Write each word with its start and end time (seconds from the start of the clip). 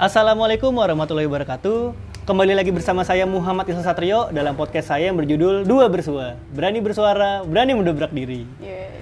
Assalamualaikum 0.00 0.72
warahmatullahi 0.72 1.28
wabarakatuh. 1.28 1.92
Kembali 2.24 2.56
lagi 2.56 2.72
bersama 2.72 3.04
saya 3.04 3.28
Muhammad 3.28 3.68
Isa 3.68 3.84
Satrio 3.84 4.32
dalam 4.32 4.56
podcast 4.56 4.88
saya 4.88 5.12
yang 5.12 5.16
berjudul 5.20 5.68
Dua 5.68 5.92
Bersua. 5.92 6.40
Berani 6.56 6.80
bersuara, 6.80 7.44
berani 7.44 7.76
mendobrak 7.76 8.08
diri. 8.08 8.48
Yeay. 8.64 8.96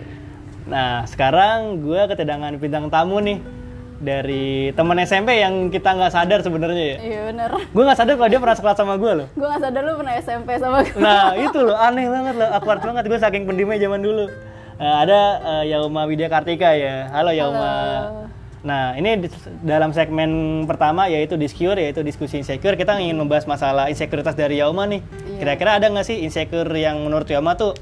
Nah, 0.66 1.06
sekarang 1.06 1.86
gue 1.86 2.02
kedatangan 2.02 2.58
bintang 2.58 2.90
tamu 2.90 3.22
nih 3.22 3.38
dari 4.02 4.74
teman 4.74 4.98
SMP 5.06 5.38
yang 5.38 5.70
kita 5.70 5.94
nggak 5.94 6.10
sadar 6.18 6.42
sebenarnya 6.42 6.82
ya. 6.82 6.96
Iya 6.98 7.20
bener. 7.30 7.50
Gue 7.70 7.82
nggak 7.86 7.98
sadar 8.02 8.18
kalau 8.18 8.30
dia 8.34 8.40
pernah 8.42 8.56
sekelas 8.58 8.78
sama 8.82 8.94
gue 8.98 9.12
loh. 9.22 9.28
Gue 9.38 9.46
gak 9.54 9.62
sadar 9.70 9.80
lu 9.86 9.92
pernah 10.02 10.14
SMP 10.18 10.50
sama 10.58 10.82
gue. 10.82 10.98
Nah, 10.98 11.38
itu 11.38 11.58
loh 11.62 11.78
aneh 11.78 12.10
banget 12.10 12.34
loh, 12.42 12.48
awkward 12.58 12.82
banget 12.82 13.06
gue 13.06 13.18
saking 13.22 13.46
pendimnya 13.46 13.78
zaman 13.78 14.02
dulu. 14.02 14.26
Eh, 14.82 14.94
ada 15.06 15.20
eh, 15.62 15.70
Yauma 15.70 16.10
Widya 16.10 16.26
Kartika 16.26 16.74
ya. 16.74 17.06
Halo 17.14 17.30
Yauma. 17.30 17.70
Halo. 17.70 18.37
Nah, 18.68 18.92
ini 18.92 19.16
dalam 19.64 19.90
segmen 19.90 20.28
pertama 20.68 21.08
yaitu 21.08 21.40
Discure 21.40 21.80
yaitu 21.80 22.04
diskusi 22.04 22.36
insecure 22.36 22.76
kita 22.76 23.00
ingin 23.00 23.16
membahas 23.16 23.48
masalah 23.48 23.88
insekuritas 23.88 24.36
dari 24.36 24.60
Yauma 24.60 24.84
nih. 24.84 25.00
Iya. 25.00 25.38
Kira-kira 25.40 25.80
ada 25.80 25.88
nggak 25.88 26.04
sih 26.04 26.20
insecure 26.20 26.68
yang 26.70 27.00
menurut 27.00 27.24
Yauma 27.24 27.56
tuh 27.56 27.72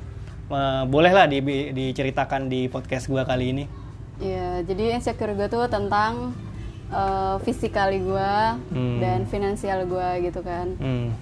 eh, 0.47 0.83
bolehlah 0.87 1.27
di- 1.27 1.43
diceritakan 1.75 2.47
di 2.47 2.71
podcast 2.71 3.11
gua 3.11 3.27
kali 3.27 3.51
ini? 3.51 3.65
Iya, 4.17 4.63
jadi 4.63 4.95
insecure 4.95 5.35
gue 5.35 5.45
tuh 5.45 5.69
tentang 5.69 6.33
uh, 6.89 7.37
fisikali 7.43 8.01
gue 8.01 8.33
Hmm. 8.73 8.97
dan 8.97 9.29
finansial 9.29 9.85
gue 9.85 10.09
gitu 10.25 10.41
kan. 10.41 10.73
Hmm. 10.81 11.13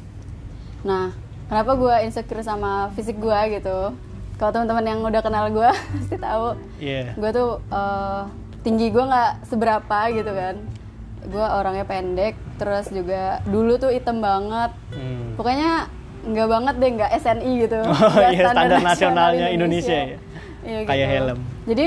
Nah, 0.84 1.10
kenapa 1.50 1.74
gue 1.74 1.94
insecure 2.04 2.44
sama 2.44 2.94
fisik 2.94 3.18
gue 3.18 3.40
gitu? 3.50 3.98
Kalau 4.34 4.50
teman-teman 4.50 4.86
yang 4.86 5.00
udah 5.02 5.22
kenal 5.22 5.50
gue 5.50 5.66
pasti 5.98 6.16
tahu. 6.16 6.54
Iya. 6.78 7.18
Gue 7.18 7.30
tuh 7.32 7.58
uh, 7.66 8.30
tinggi 8.64 8.88
gue 8.88 9.04
nggak 9.04 9.46
seberapa 9.46 9.98
gitu 10.10 10.32
kan. 10.32 10.56
Gue 11.24 11.40
orangnya 11.40 11.84
pendek, 11.84 12.34
terus 12.56 12.88
juga 12.88 13.38
dulu 13.44 13.76
tuh 13.76 13.88
hitam 13.88 14.18
banget. 14.18 14.72
Hmm. 14.90 15.36
Pokoknya 15.36 15.88
nggak 16.24 16.48
banget 16.48 16.74
deh, 16.74 16.90
nggak 16.96 17.10
SNI 17.14 17.52
gitu. 17.60 17.80
Oh, 17.84 18.16
iya, 18.24 18.40
standar 18.42 18.80
nasionalnya 18.82 19.46
Indonesia 19.48 19.92
ya. 19.94 20.18
Iya, 20.64 20.78
Kayak 20.82 20.96
gitu. 20.98 21.14
helm. 21.14 21.38
Jadi 21.64 21.86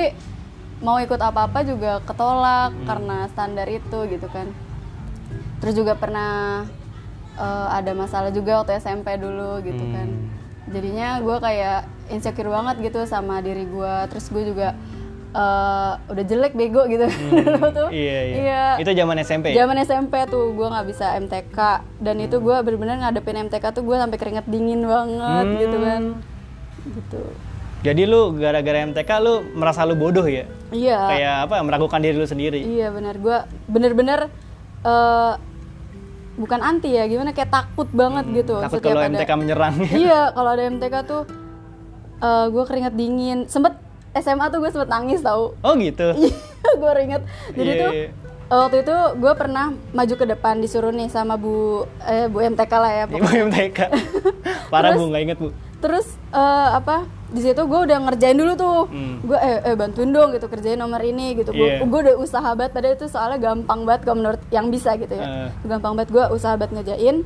mau 0.77 0.97
ikut 0.97 1.17
apa-apa 1.17 1.65
juga 1.65 1.97
ketolak 2.05 2.71
Hmm. 2.71 2.85
karena 2.85 3.17
standar 3.27 3.67
itu 3.67 3.99
gitu 4.07 4.27
kan. 4.29 4.47
Terus 5.57 5.73
juga 5.73 5.97
pernah 5.97 6.65
eh, 7.35 7.67
ada 7.71 7.93
masalah 7.93 8.29
juga 8.29 8.61
waktu 8.61 8.77
SMP 8.77 9.13
dulu 9.17 9.61
gitu 9.61 9.77
Hmm. 9.79 9.93
kan. 9.93 10.07
Jadinya 10.67 11.17
gue 11.17 11.37
kayak 11.37 11.79
insecure 12.09 12.49
banget 12.49 12.81
gitu 12.83 13.05
sama 13.05 13.39
diri 13.39 13.65
gue. 13.65 13.95
Terus 14.09 14.25
gue 14.27 14.43
juga 14.47 14.73
eh, 15.37 15.91
udah 16.07 16.23
jelek 16.23 16.53
bego 16.53 16.81
gitu 16.85 17.05
dulu 17.47 17.67
tuh. 17.71 17.89
Iya, 17.89 18.19
iya. 18.35 18.63
Itu 18.75 18.89
zaman 18.91 19.15
SMP. 19.19 19.51
ya? 19.51 19.61
Zaman 19.61 19.77
SMP 19.79 20.13
tuh 20.25 20.51
gue 20.51 20.65
nggak 20.65 20.87
bisa 20.87 21.13
MTK 21.15 21.57
dan 21.99 22.15
itu 22.17 22.37
gue 22.37 22.55
bener-bener 22.57 22.97
ngadepin 22.99 23.37
MTK 23.45 23.65
tuh 23.71 23.81
gue 23.81 23.95
sampai 23.95 24.17
keringet 24.17 24.45
dingin 24.45 24.81
banget 24.83 25.45
Hmm. 25.45 25.57
gitu 25.57 25.77
kan. 25.79 26.01
Gitu. 26.83 27.21
Jadi 27.79 28.03
lu 28.03 28.33
gara-gara 28.33 28.81
MTK 28.83 29.09
lu 29.19 29.33
merasa 29.53 29.81
lu 29.83 29.93
bodoh 29.93 30.25
ya? 30.25 30.49
Iya. 30.69 30.97
Kayak 31.07 31.35
apa? 31.43 31.55
Meragukan 31.61 31.99
diri 31.99 32.15
lu 32.15 32.25
sendiri. 32.25 32.59
Iya 32.59 32.89
benar 32.89 33.15
gue 33.15 33.37
bener-bener 33.67 34.33
eh, 34.79 35.33
bukan 36.35 36.59
anti 36.59 36.91
ya 36.91 37.05
gimana 37.05 37.31
kayak 37.31 37.49
takut 37.49 37.89
banget 37.91 38.25
gitu 38.31 38.53
Hmm, 38.55 38.65
Takut 38.65 38.77
setiap 38.77 38.89
kalau 38.91 39.01
ada- 39.03 39.13
MTK 39.15 39.31
menyerang. 39.35 39.73
iya 39.91 40.21
kalau 40.35 40.49
ada 40.51 40.63
MTK 40.65 40.95
tuh 41.03 41.23
gue 42.47 42.63
keringet 42.63 42.93
dingin 42.93 43.45
sempet 43.45 43.77
SMA 44.17 44.45
tuh 44.47 44.59
gue 44.59 44.69
sempet 44.69 44.87
nangis 44.87 45.19
tau 45.19 45.53
Oh 45.57 45.73
gitu. 45.73 46.07
gue 46.79 46.91
inget 46.99 47.21
jadi 47.51 47.69
Iya, 47.69 47.79
tuh 47.79 47.91
iya. 47.91 48.07
eh, 48.45 48.57
waktu 48.57 48.77
itu 48.81 48.95
gue 49.17 49.33
pernah 49.33 49.65
maju 49.91 50.13
ke 50.13 50.25
depan 50.27 50.53
disuruh 50.57 50.89
nih 50.89 51.07
sama 51.07 51.35
bu 51.35 51.83
eh 52.01 52.25
bu 52.25 52.41
MTK 52.41 52.73
lah 52.73 52.91
ya 52.93 53.03
Ibu 53.05 53.27
MTK. 53.47 53.79
Parah 54.71 54.91
Terus- 54.91 54.99
Bu, 54.99 55.05
nggak 55.07 55.23
inget 55.23 55.37
Bu. 55.37 55.49
terus 55.77 56.07
eh, 56.27 56.41
apa 56.73 57.05
di 57.27 57.37
situ 57.39 57.61
gue 57.61 57.79
udah 57.83 57.97
ngerjain 58.01 58.33
dulu 58.33 58.53
tuh 58.55 58.77
Hmm. 58.87 59.21
gue 59.21 59.37
eh, 59.37 59.61
eh 59.63 59.75
bantuin 59.75 60.09
dong 60.09 60.31
gitu 60.31 60.47
kerjain 60.47 60.73
nomor 60.75 60.97
ini 60.99 61.35
gitu 61.35 61.51
gue 61.51 61.69
Iya. 61.75 61.83
gue 61.83 61.99
udah 62.03 62.15
usaha 62.17 62.49
banget 62.51 62.71
padahal 62.71 62.95
itu 62.95 63.05
soalnya 63.05 63.37
gampang 63.37 63.83
banget 63.83 64.01
kalau 64.01 64.17
menurut 64.17 64.41
yang 64.49 64.67
bisa 64.67 64.95
gitu 64.95 65.11
ya 65.11 65.25
Eh. 65.45 65.49
gampang 65.63 65.93
banget 65.93 66.09
gue 66.09 66.23
usaha 66.29 66.55
banget 66.55 66.71
ngerjain 66.73 67.21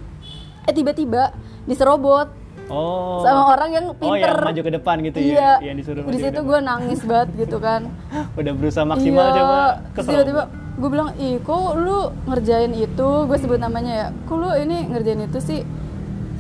eh 0.61 0.73
tiba-tiba 0.73 1.31
diserobot 1.63 2.27
Oh. 2.67 3.19
sama 3.21 3.51
orang 3.51 3.69
yang 3.71 3.85
Oh, 3.89 3.95
pinter. 3.95 4.31
yang 4.31 4.45
maju 4.45 4.61
ke 4.61 4.71
depan 4.71 4.95
gitu 5.01 5.17
iya. 5.19 5.57
Ya. 5.59 5.71
Yang 5.71 5.75
disuruh 5.81 6.01
di 6.05 6.19
situ 6.19 6.39
gue 6.39 6.59
nangis 6.61 7.01
banget 7.01 7.29
gitu 7.37 7.57
kan. 7.57 7.81
Udah 8.39 8.53
berusaha 8.53 8.85
maksimal 8.85 9.25
iya. 9.25 9.35
coba. 9.35 9.59
Terus 9.91 9.95
kesel. 9.95 10.11
tiba-tiba 10.13 10.43
gue 10.71 10.89
bilang 10.89 11.09
ih 11.15 11.35
kok 11.39 11.71
lu 11.75 11.97
ngerjain 12.25 12.71
itu? 12.71 13.09
Gue 13.25 13.37
sebut 13.37 13.57
namanya 13.57 13.91
ya. 13.91 14.07
Kok 14.25 14.35
lu 14.35 14.49
ini 14.55 14.77
ngerjain 14.87 15.21
itu 15.21 15.39
sih? 15.39 15.59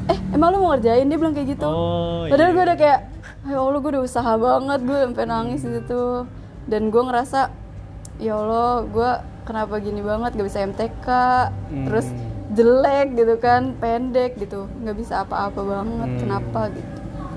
Eh 0.07 0.17
emang 0.31 0.51
lu 0.51 0.57
mau 0.59 0.71
ngerjain? 0.73 1.05
Dia 1.05 1.17
bilang 1.17 1.33
kayak 1.33 1.47
gitu. 1.51 1.67
Oh, 1.67 2.25
padahal 2.25 2.51
iya. 2.51 2.55
gue 2.55 2.63
udah 2.63 2.77
kayak 2.77 2.99
ya 3.41 3.57
allah 3.57 3.79
gue 3.79 3.91
udah 3.91 4.03
usaha 4.03 4.31
banget. 4.35 4.79
Gue 4.81 4.97
sampai 5.01 5.25
nangis 5.25 5.61
gitu 5.61 6.03
dan 6.65 6.81
gue 6.87 7.01
ngerasa 7.01 7.39
ya 8.17 8.33
allah 8.35 8.85
gue 8.85 9.11
kenapa 9.43 9.73
gini 9.77 9.99
banget? 9.99 10.31
Gak 10.33 10.47
bisa 10.47 10.59
MTK 10.61 11.07
terus 11.85 12.07
Hmm. 12.07 12.30
Jelek 12.51 13.07
gitu 13.15 13.35
kan 13.37 13.73
pendek 13.75 14.35
gitu 14.35 14.67
nggak 14.77 14.95
bisa 14.95 15.23
apa-apa 15.23 15.61
banget 15.61 16.09
Hmm. 16.09 16.19
kenapa 16.19 16.61
gitu 16.69 16.91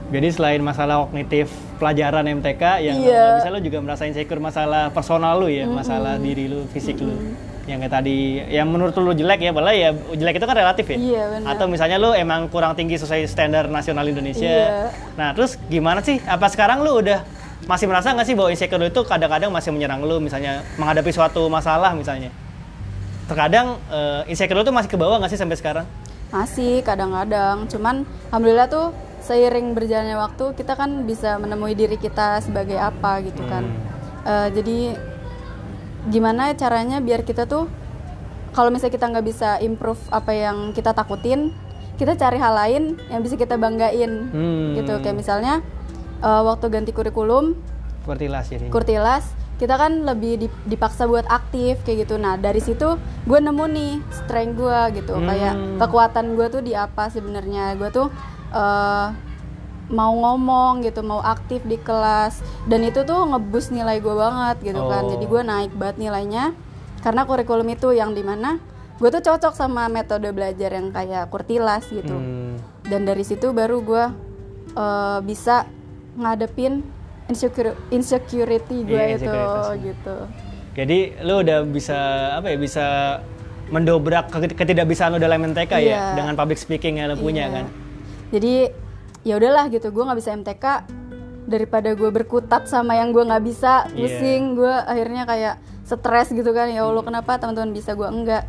Jadi 0.04 0.28
selain 0.30 0.62
masalah 0.62 1.02
kognitif 1.02 1.50
pelajaran 1.74 2.22
MTK 2.28 2.62
yang 2.80 2.94
nggak 3.00 3.34
bisa 3.40 3.50
lu 3.50 3.58
juga 3.58 3.78
merasa 3.80 4.04
insecure 4.04 4.38
masalah 4.38 4.86
personal 4.88 5.40
lu 5.40 5.48
ya, 5.48 5.66
masalah 5.66 6.20
diri 6.20 6.46
lu, 6.46 6.70
fisik 6.70 7.00
lu. 7.00 7.10
Yang 7.64 7.78
kayak 7.82 7.92
tadi 7.98 8.16
yang 8.46 8.68
menurut 8.68 8.94
lu 8.94 9.10
jelek 9.10 9.40
ya, 9.40 9.50
padahal 9.50 9.74
ya 9.74 9.90
jelek 9.90 10.38
itu 10.38 10.46
kan 10.46 10.54
relatif 10.54 10.86
ya. 10.86 10.96
Iya. 11.00 11.24
Atau 11.48 11.66
misalnya 11.66 11.96
lu 11.98 12.14
emang 12.14 12.46
kurang 12.46 12.76
tinggi 12.76 12.94
sesuai 12.94 13.26
standar 13.26 13.66
nasional 13.66 14.06
Indonesia. 14.06 14.44
Iya. 14.44 14.92
Nah, 15.18 15.34
terus 15.34 15.58
gimana 15.66 15.98
sih? 15.98 16.20
Apa 16.22 16.46
sekarang 16.46 16.84
lu 16.84 17.00
udah 17.00 17.24
masih 17.64 17.88
merasa 17.88 18.12
nggak 18.12 18.28
sih 18.28 18.36
bahwa 18.36 18.52
insecure 18.52 18.78
lu 18.78 18.86
itu 18.86 19.00
kadang-kadang 19.02 19.50
masih 19.50 19.72
menyerang 19.72 20.04
lu 20.04 20.20
misalnya 20.20 20.62
menghadapi 20.76 21.10
suatu 21.10 21.48
masalah 21.48 21.90
misalnya? 21.90 22.28
Terkadang 23.24 23.80
eh, 23.88 24.22
insecure 24.28 24.60
tuh 24.60 24.70
masih 24.70 24.86
ke 24.86 24.96
bawah 24.96 25.16
nggak 25.16 25.30
sih 25.30 25.40
sampai 25.40 25.56
sekarang? 25.56 25.86
Masih 26.28 26.82
kadang-kadang, 26.82 27.64
cuman 27.66 28.02
alhamdulillah 28.28 28.66
tuh 28.66 28.90
seiring 29.22 29.72
berjalannya 29.72 30.18
waktu 30.18 30.52
kita 30.52 30.74
kan 30.74 31.06
bisa 31.06 31.38
menemui 31.38 31.72
diri 31.72 31.96
kita 31.96 32.42
sebagai 32.42 32.76
apa 32.76 33.22
gitu 33.22 33.40
kan. 33.46 33.64
Eh, 34.24 34.48
jadi 34.52 34.78
gimana 36.04 36.52
caranya 36.52 37.00
biar 37.00 37.24
kita 37.24 37.44
tuh 37.44 37.64
kalau 38.52 38.68
misalnya 38.68 38.94
kita 38.94 39.06
nggak 39.08 39.26
bisa 39.26 39.50
improve 39.58 39.98
apa 40.10 40.30
yang 40.30 40.56
kita 40.70 40.92
takutin, 40.92 41.50
kita 41.96 42.14
cari 42.14 42.36
hal 42.36 42.52
lain 42.52 42.82
yang 43.08 43.20
bisa 43.20 43.34
kita 43.34 43.56
banggain 43.56 44.28
Hmm. 44.28 44.76
gitu. 44.76 45.00
Kayak 45.00 45.16
misalnya 45.16 45.54
eh, 46.20 46.42
waktu 46.42 46.66
ganti 46.68 46.90
kurikulum, 46.90 47.56
Kurtilas 48.04 48.48
jadi. 48.48 48.68
kurtilas 48.68 49.24
kita 49.54 49.78
kan 49.78 50.02
lebih 50.02 50.46
dip- 50.46 50.62
dipaksa 50.66 51.06
buat 51.06 51.24
aktif 51.30 51.78
kayak 51.86 52.06
gitu. 52.06 52.18
Nah 52.18 52.34
dari 52.34 52.58
situ 52.58 52.98
gue 53.24 53.38
nemu 53.38 53.64
nih 53.70 53.92
strength 54.10 54.54
gue 54.58 54.80
gitu. 54.98 55.14
Hmm. 55.14 55.26
kayak 55.30 55.54
kekuatan 55.78 56.34
gue 56.34 56.46
tuh 56.50 56.62
di 56.62 56.72
apa 56.74 57.06
sebenarnya. 57.06 57.78
Gue 57.78 57.90
tuh 57.94 58.10
eh, 58.50 59.08
mau 59.94 60.12
ngomong 60.16 60.82
gitu 60.82 61.06
mau 61.06 61.22
aktif 61.22 61.62
di 61.64 61.78
kelas. 61.78 62.42
Dan 62.66 62.82
itu 62.82 63.06
tuh 63.06 63.22
ngebus 63.30 63.70
nilai 63.70 64.02
gue 64.02 64.14
banget 64.14 64.74
gitu 64.74 64.82
kan. 64.90 65.02
Oh. 65.06 65.10
jadi 65.14 65.24
gue 65.24 65.42
naik 65.46 65.72
banget 65.78 65.96
nilainya. 66.02 66.44
Karena 67.04 67.22
kurikulum 67.22 67.68
itu 67.70 67.94
yang 67.94 68.16
di 68.16 68.26
mana 68.26 68.58
gue 68.94 69.10
tuh 69.10 69.22
cocok 69.22 69.58
sama 69.58 69.90
metode 69.90 70.30
belajar 70.30 70.70
yang 70.70 70.94
kayak 70.94 71.26
kurtilas 71.30 71.86
gitu. 71.90 72.14
Hmm. 72.14 72.54
dan 72.84 73.08
dari 73.08 73.24
situ 73.26 73.50
baru 73.50 73.82
gue 73.82 74.04
eh, 74.76 75.18
bisa 75.26 75.66
ngadepin 76.14 76.86
insecure 77.26 77.72
insecurity 77.88 78.82
gue 78.82 78.94
Iya, 78.94 79.16
itu 79.16 79.32
gitu 79.82 80.16
Jadi 80.74 80.98
lu 81.22 81.38
udah 81.38 81.62
bisa 81.62 81.98
apa 82.34 82.50
ya 82.50 82.58
bisa 82.58 82.86
mendobrak 83.66 84.28
ke- 84.28 84.52
ketidakbisaan 84.52 85.14
lu 85.14 85.18
dalam 85.18 85.40
MTK 85.44 85.72
ya 85.72 85.80
Iya. 85.80 86.02
dengan 86.14 86.34
public 86.34 86.56
speaking 86.56 86.98
yang 86.98 87.08
lu 87.08 87.16
punya 87.16 87.46
Iya. 87.46 87.54
kan. 87.54 87.66
jadi 88.26 88.54
ya 89.22 89.34
udahlah 89.34 89.64
gitu 89.68 89.88
gue 89.88 90.02
nggak 90.02 90.18
bisa 90.18 90.30
MTK 90.32 90.64
daripada 91.44 91.92
gue 91.92 92.10
berkutat 92.10 92.66
sama 92.66 92.94
yang 92.94 93.08
gue 93.10 93.22
nggak 93.22 93.40
bisa 93.42 93.86
Iya. 93.86 93.94
pusing 93.94 94.42
gue 94.54 94.74
akhirnya 94.74 95.22
kayak 95.24 95.54
stres 95.82 96.28
gitu 96.28 96.50
kan 96.50 96.66
ya 96.66 96.82
allah 96.82 97.00
kenapa 97.00 97.36
teman-teman 97.36 97.70
bisa 97.70 97.92
gue 97.92 98.04
enggak 98.04 98.44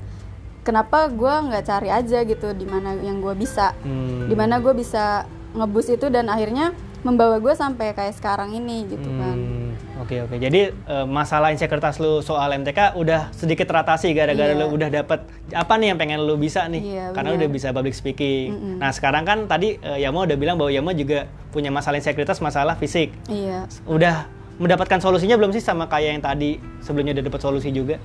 kenapa 0.61 1.07
gue 1.07 1.29
nggak 1.45 1.63
cari 1.63 1.89
aja 1.89 2.19
gitu 2.21 2.51
di 2.51 2.65
mana 2.65 2.97
yang 2.97 3.19
gue 3.19 3.35
bisa 3.35 3.71
Hmm. 3.77 4.25
di 4.25 4.33
mana 4.33 4.57
gue 4.57 4.73
bisa 4.73 5.23
ngebus 5.53 5.87
itu 5.89 6.07
dan 6.07 6.25
akhirnya 6.25 6.73
membawa 7.05 7.37
gue 7.37 7.53
sampai 7.53 7.93
kayak 7.93 8.13
sekarang 8.13 8.49
ini 8.51 8.89
gitu 8.89 9.05
kan 9.13 9.37
Hmm, 9.37 9.71
Oke 9.97 10.19
oke. 10.19 10.35
Jadi 10.35 10.69
eh, 10.69 11.05
masalah 11.07 11.49
insekuritas 11.49 11.97
lu 11.97 12.19
soal 12.19 12.49
MTK 12.51 12.93
udah 12.93 13.29
sedikit 13.31 13.65
teratasi 13.65 14.11
gara-gara 14.11 14.49
Iya. 14.49 14.59
lu 14.59 14.69
udah 14.69 14.89
dapet 14.89 15.21
apa 15.51 15.73
nih 15.75 15.87
yang 15.87 15.97
pengen 15.97 16.19
lu 16.19 16.35
bisa 16.35 16.65
nih? 16.65 16.81
Iya, 16.81 17.05
Karena 17.11 17.29
benar. 17.31 17.39
udah 17.39 17.49
bisa 17.49 17.67
public 17.69 17.93
speaking. 17.93 18.47
Nah 18.75 18.89
sekarang 18.89 19.23
kan 19.23 19.45
tadi 19.45 19.77
eh, 19.77 19.97
Yamo 19.99 20.23
udah 20.23 20.33
bilang 20.33 20.55
bahwa 20.55 20.69
Yamo 20.69 20.91
juga 20.91 21.25
punya 21.49 21.69
masalah 21.69 21.95
insekuritas 21.95 22.37
masalah 22.39 22.73
fisik. 22.73 23.13
iya 23.25 23.65
Udah 23.85 24.25
mendapatkan 24.55 24.97
solusinya 24.99 25.35
belum 25.35 25.51
sih 25.51 25.59
sama 25.59 25.85
kayak 25.85 26.09
yang 26.11 26.23
tadi 26.23 26.51
sebelumnya 26.79 27.13
udah 27.13 27.25
dapat 27.25 27.41
solusi 27.41 27.69
juga? 27.69 28.01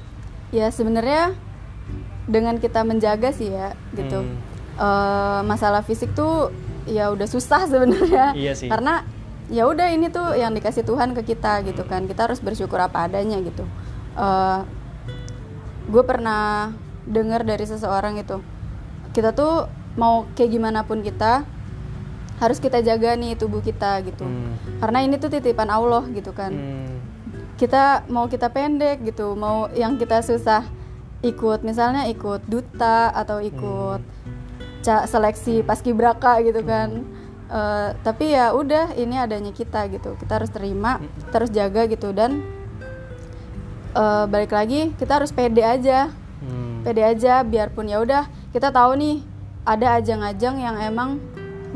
ya 0.51 0.67
sebenarnya 0.69 1.31
dengan 2.25 2.57
kita 2.57 2.83
menjaga 2.83 3.31
sih 3.31 3.49
ya 3.49 3.73
gitu 3.93 4.21
Hmm. 4.21 4.37
Eh, 4.77 5.41
masalah 5.45 5.81
fisik 5.81 6.11
tuh 6.11 6.49
ya 6.91 7.09
udah 7.09 7.25
susah 7.25 7.65
sebenarnya 7.65 8.35
Iya 8.35 8.53
sih. 8.53 8.67
karena 8.67 9.07
ya 9.47 9.65
udah 9.65 9.89
ini 9.89 10.07
tuh 10.09 10.35
yang 10.35 10.51
dikasih 10.51 10.83
Tuhan 10.83 11.11
ke 11.13 11.23
kita 11.25 11.63
gitu 11.65 11.83
kan 11.85 12.05
kita 12.05 12.27
harus 12.27 12.39
bersyukur 12.39 12.79
apa 12.79 13.07
adanya 13.07 13.39
gitu 13.41 13.63
gue 15.87 16.03
pernah 16.05 16.71
dengar 17.03 17.43
dari 17.43 17.65
seseorang 17.65 18.15
itu 18.17 18.39
kita 19.11 19.33
tuh 19.33 19.67
mau 19.95 20.23
kayak 20.33 20.51
gimana 20.51 20.81
pun 20.83 21.03
kita 21.03 21.43
harus 22.39 22.57
kita 22.57 22.81
jaga 22.81 23.15
nih 23.15 23.35
tubuh 23.35 23.61
kita 23.61 24.01
gitu 24.03 24.23
Hmm. 24.23 24.55
karena 24.79 24.99
ini 25.03 25.19
tuh 25.19 25.29
titipan 25.29 25.69
Allah 25.69 26.07
gitu 26.09 26.31
kan 26.31 26.49
Hmm. 26.49 26.95
kita 27.55 28.07
mau 28.07 28.25
kita 28.25 28.49
pendek 28.49 29.03
gitu 29.05 29.35
mau 29.35 29.69
yang 29.73 29.99
kita 29.99 30.23
susah 30.23 30.65
ikut 31.21 31.61
misalnya 31.61 32.09
ikut 32.09 32.47
duta 32.47 33.13
atau 33.13 33.43
ikut 33.43 34.01
ca- 34.01 34.40
seleksi 34.83 35.63
paskibraka 35.63 36.41
gitu 36.45 36.65
kan. 36.65 37.05
Eh, 37.51 37.89
tapi 38.07 38.31
ya 38.31 38.55
udah 38.55 38.95
ini 38.95 39.19
adanya 39.19 39.51
kita 39.51 39.91
gitu. 39.91 40.15
Kita 40.17 40.39
harus 40.39 40.51
terima 40.55 41.03
kita 41.27 41.35
harus 41.43 41.53
jaga 41.53 41.83
gitu. 41.91 42.15
Dan 42.15 42.45
eh, 43.95 44.25
balik 44.31 44.55
lagi 44.55 44.95
kita 44.97 45.21
harus 45.21 45.35
pede 45.35 45.63
aja. 45.65 46.11
Hmm. 46.41 46.81
pede 46.81 47.05
aja 47.05 47.45
biarpun 47.45 47.85
ya 47.85 48.01
udah 48.01 48.25
kita 48.49 48.73
tahu 48.73 48.97
nih 48.97 49.21
ada 49.69 50.01
ajang-ajang 50.01 50.57
yang 50.57 50.81
emang 50.81 51.21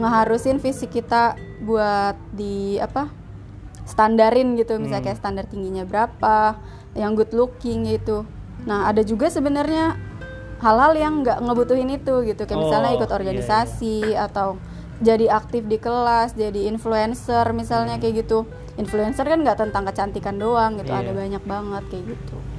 ngeharusin 0.01 0.57
fisik 0.57 0.97
kita 0.97 1.37
buat 1.61 2.17
di 2.33 2.81
apa 2.81 3.13
standarin 3.85 4.57
gitu. 4.57 4.81
Misalnya 4.81 5.13
kayak 5.13 5.21
standar 5.21 5.45
tingginya 5.45 5.85
berapa 5.85 6.57
yang 6.97 7.13
good 7.13 7.37
looking 7.37 7.85
gitu. 7.85 8.25
Nah 8.65 8.89
ada 8.89 9.05
juga 9.05 9.29
sebenarnya 9.29 10.01
hal-hal 10.61 10.93
yang 10.95 11.23
nggak 11.23 11.39
ngebutuhin 11.41 11.91
itu 11.91 12.15
gitu 12.23 12.43
kayak 12.45 12.61
misalnya 12.61 12.91
Oh, 12.93 12.97
ikut 12.99 13.11
iya, 13.11 13.17
organisasi 13.17 13.97
atau 14.15 14.49
jadi 15.03 15.27
aktif 15.29 15.67
di 15.67 15.77
kelas 15.77 16.35
jadi 16.35 16.71
influencer 16.71 17.51
misalnya 17.51 17.99
kayak 17.99 18.25
gitu 18.25 18.47
influencer 18.75 19.27
kan 19.27 19.43
nggak 19.43 19.59
tentang 19.59 19.83
kecantikan 19.85 20.39
doang 20.39 20.79
gitu 20.79 20.91
Iya. 20.91 21.03
ada 21.03 21.13
banyak 21.13 21.43
banget 21.43 21.83
kayak 21.91 22.05
gitu 22.15 22.35
Hmm. 22.35 22.54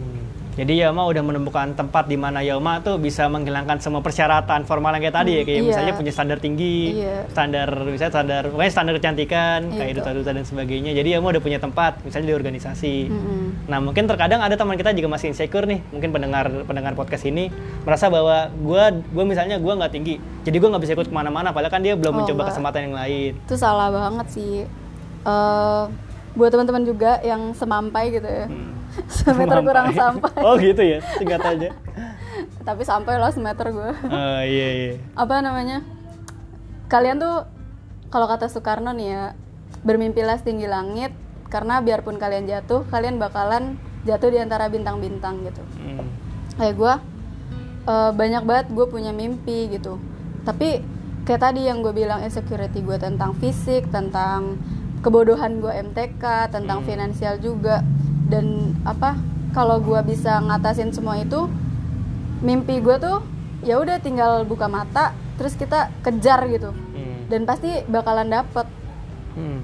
Jadi 0.55 0.79
Yoma 0.79 1.03
udah 1.03 1.19
menemukan 1.19 1.75
tempat 1.75 2.07
di 2.07 2.15
mana 2.15 2.39
Yoma 2.39 2.79
tuh 2.79 2.95
bisa 2.95 3.27
menghilangkan 3.27 3.75
semua 3.77 3.99
persyaratan 3.99 4.63
formal 4.63 4.95
yang 4.95 5.03
kayak 5.03 5.17
tadi 5.17 5.31
ya, 5.33 5.43
kayak 5.43 5.59
iya. 5.59 5.67
misalnya 5.67 5.93
punya 5.93 6.11
standar 6.11 6.39
tinggi, 6.39 6.95
Iya. 6.95 7.27
standar 7.27 7.67
misalnya 7.83 8.13
standar 8.13 8.41
pokoknya 8.47 8.71
standar 8.71 8.93
kecantikan, 8.95 9.59
Iya, 9.67 9.77
kayak 9.77 9.93
duta-duta 9.99 10.31
dan 10.31 10.43
sebagainya. 10.43 10.91
Jadi 10.91 11.07
Yoma 11.11 11.27
udah 11.29 11.43
punya 11.43 11.59
tempat, 11.59 11.99
misalnya 12.01 12.31
di 12.31 12.35
organisasi. 12.35 12.95
Mm-mm. 13.05 13.67
Nah 13.67 13.77
mungkin 13.77 14.07
terkadang 14.07 14.39
ada 14.39 14.55
teman 14.55 14.73
kita 14.73 14.91
juga 14.91 15.11
masih 15.11 15.27
insecure 15.29 15.67
nih, 15.67 15.83
mungkin 15.91 16.09
pendengar 16.09 16.47
pendengar 16.63 16.93
podcast 16.93 17.25
ini 17.25 17.51
merasa 17.83 18.07
bahwa 18.07 18.47
gua 18.55 18.95
gua 19.11 19.23
misalnya 19.23 19.59
gua 19.59 19.75
nggak 19.75 19.91
tinggi, 19.91 20.15
jadi 20.41 20.55
gua 20.55 20.69
nggak 20.71 20.83
bisa 20.83 20.93
ikut 20.93 21.07
ke 21.07 21.13
mana-mana, 21.13 21.51
padahal 21.51 21.69
kan 21.69 21.83
dia 21.83 21.93
belum 21.93 22.11
Oh, 22.11 22.17
mencoba 22.17 22.31
enggak. 22.41 22.47
kesempatan 22.53 22.81
yang 22.85 22.95
lain. 22.95 23.31
itu 23.37 23.55
salah 23.55 23.91
banget 23.91 24.27
sih 24.31 24.63
Eh, 25.21 25.83
buat 26.31 26.47
teman-teman 26.47 26.85
juga 26.85 27.17
yang 27.19 27.49
semampai 27.51 28.13
gitu 28.13 28.23
ya 28.23 28.45
Hmm. 28.45 28.74
semeter 29.17 29.59
kurang 29.61 29.91
sampai 29.91 30.31
oh 30.39 30.55
gitu 30.55 30.81
ya, 30.81 30.99
singkat 31.15 31.41
aja. 31.41 31.69
tapi 32.61 32.81
sampai 32.81 33.15
lah 33.15 33.29
semeter 33.29 33.69
gue 33.69 33.91
Oh 34.05 34.41
iya 34.41 34.67
iya. 34.73 34.93
apa 35.13 35.39
namanya 35.39 35.85
kalian 36.87 37.17
tuh 37.17 37.45
kalau 38.07 38.25
kata 38.25 38.47
Soekarno 38.47 38.91
nih 38.91 39.07
ya 39.07 39.23
bermimpilah 39.81 40.37
setinggi 40.37 40.65
langit 40.65 41.11
karena 41.47 41.79
biarpun 41.79 42.15
kalian 42.15 42.45
jatuh 42.45 42.85
kalian 42.85 43.15
bakalan 43.15 43.77
jatuh 44.03 44.29
di 44.29 44.37
antara 44.37 44.67
bintang-bintang 44.67 45.41
gitu 45.43 45.61
Hmm. 45.77 46.05
kayak 46.55 46.75
gue 46.75 46.93
eh, 47.85 48.11
banyak 48.11 48.43
banget 48.43 48.67
gue 48.69 48.85
punya 48.85 49.11
mimpi 49.11 49.69
gitu 49.69 49.97
tapi 50.41 50.81
kayak 51.23 51.41
tadi 51.43 51.65
yang 51.65 51.81
gue 51.81 51.91
bilang 51.91 52.21
insecurity 52.21 52.79
gue 52.79 52.97
tentang 52.97 53.33
fisik 53.35 53.89
tentang 53.89 54.57
kebodohan 54.99 55.57
gue 55.57 55.69
MTK 55.69 56.21
tentang 56.49 56.81
Hmm. 56.81 56.87
finansial 56.87 57.37
juga 57.37 57.81
dan 58.35 58.45
apa 58.83 59.15
kalau 59.55 59.79
gue 59.79 59.95
bisa 60.05 60.43
ngatasin 60.43 60.91
semua 60.91 61.15
itu 61.15 61.47
mimpi 62.41 62.83
gue 62.83 62.99
tuh 62.99 63.23
ya 63.63 63.79
udah 63.79 63.95
tinggal 63.97 64.43
buka 64.43 64.67
mata 64.67 65.15
terus 65.39 65.55
kita 65.55 65.87
kejar 66.03 66.43
gitu 66.47 66.75
Hmm. 66.91 67.31
dan 67.31 67.47
pasti 67.47 67.87
bakalan 67.87 68.27
dapet 68.29 68.67
Hmm. 69.33 69.63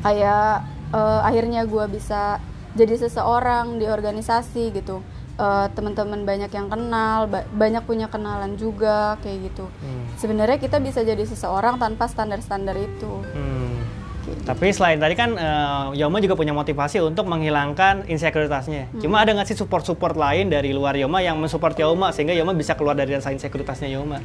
kayak 0.00 0.64
eh, 0.90 1.20
akhirnya 1.22 1.64
gue 1.64 1.84
bisa 1.90 2.40
jadi 2.72 2.96
seseorang 2.96 3.76
di 3.76 3.84
organisasi 3.84 4.72
gitu 4.72 5.04
Eh, 5.32 5.66
teman-teman 5.72 6.28
banyak 6.28 6.52
yang 6.52 6.68
kenal 6.68 7.24
ba- 7.24 7.48
banyak 7.48 7.80
punya 7.82 8.04
kenalan 8.04 8.52
juga 8.54 9.16
kayak 9.24 9.48
gitu 9.48 9.64
Hmm. 9.64 10.04
sebenarnya 10.14 10.60
kita 10.60 10.76
bisa 10.76 11.00
jadi 11.00 11.24
seseorang 11.24 11.80
tanpa 11.80 12.04
standar-standar 12.04 12.76
itu 12.76 13.08
Hmm. 13.32 13.80
Tapi 14.22 14.70
selain 14.70 14.96
tadi 14.96 15.12
kan 15.12 15.34
eh, 15.34 15.86
Yoma 15.96 16.18
juga 16.18 16.34
punya 16.34 16.50
motivasi 16.50 17.00
untuk 17.00 17.26
menghilangkan 17.26 18.06
insekuritasnya. 18.06 18.88
Hmm. 18.88 19.00
Cuma 19.00 19.20
ada 19.20 19.32
nggak 19.32 19.46
sih 19.46 19.56
support-support 19.56 20.14
lain 20.14 20.46
dari 20.46 20.70
luar 20.70 20.94
Yoma 20.94 21.18
yang 21.18 21.36
mensupport 21.36 21.74
Yoma 21.76 22.10
sehingga 22.10 22.32
Yoma 22.32 22.52
bisa 22.52 22.72
keluar 22.72 22.94
dari 22.94 23.12
rasa 23.12 23.30
insekuritasnya 23.30 23.90
Yoma? 23.90 24.18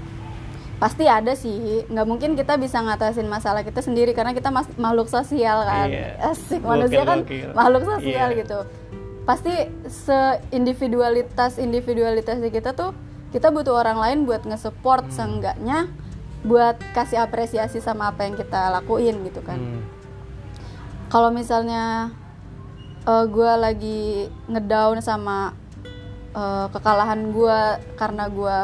pasti 0.77 1.09
ada 1.09 1.33
sih 1.33 1.81
nggak 1.89 2.05
mungkin 2.05 2.37
kita 2.37 2.53
bisa 2.53 2.77
ngatasin 2.77 3.25
masalah 3.25 3.65
kita 3.65 3.81
sendiri 3.81 4.13
karena 4.13 4.29
kita 4.29 4.53
makhluk 4.53 5.09
sosial 5.09 5.65
kan 5.65 5.89
Iya. 5.89 6.13
asik 6.29 6.61
Gokil, 6.61 6.69
manusia 6.69 7.01
kan 7.01 7.17
gokil. 7.25 7.49
makhluk 7.57 7.83
sosial 7.89 8.27
Iya. 8.29 8.37
gitu 8.45 8.59
pasti 9.25 9.53
seindividualitas 9.89 11.57
individualitasnya 11.57 12.49
kita 12.49 12.71
tuh 12.71 12.93
kita 13.29 13.49
butuh 13.49 13.73
orang 13.73 13.97
lain 13.97 14.17
buat 14.23 14.45
nge-support 14.45 15.09
Hmm. 15.09 15.15
seenggaknya 15.17 15.89
buat 16.47 16.79
kasih 16.91 17.19
apresiasi 17.19 17.77
sama 17.77 18.09
apa 18.09 18.23
yang 18.23 18.33
kita 18.33 18.71
lakuin 18.71 19.19
gitu 19.23 19.43
kan 19.43 19.59
Hmm. 19.59 19.81
kalau 21.07 21.29
misalnya 21.29 22.11
gue 23.07 23.51
lagi 23.55 24.01
ngedown 24.45 24.99
sama 24.99 25.55
eh, 26.33 26.67
kekalahan 26.69 27.31
gue 27.31 27.59
karena 27.95 28.27
gue 28.27 28.59